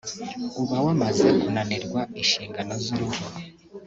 [0.61, 3.23] uba wamaze kunanirwa inshingano z’urugo